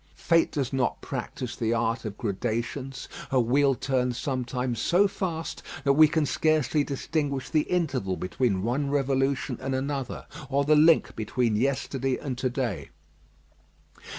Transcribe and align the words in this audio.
Fate 0.15 0.51
does 0.51 0.73
not 0.73 0.99
practise 1.01 1.55
the 1.55 1.75
art 1.75 2.05
of 2.05 2.17
gradations. 2.17 3.07
Her 3.29 3.39
wheel 3.39 3.75
turns 3.75 4.17
sometimes 4.17 4.81
so 4.81 5.07
fast 5.07 5.61
that 5.83 5.93
we 5.93 6.07
can 6.07 6.25
scarcely 6.25 6.83
distinguish 6.83 7.49
the 7.51 7.69
interval 7.69 8.17
between 8.17 8.63
one 8.63 8.89
revolution 8.89 9.59
and 9.61 9.75
another, 9.75 10.25
or 10.49 10.65
the 10.65 10.75
link 10.75 11.15
between 11.15 11.55
yesterday 11.55 12.17
and 12.17 12.35
to 12.39 12.49
day. 12.49 12.89